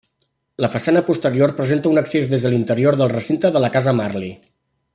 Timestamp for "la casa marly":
3.67-4.33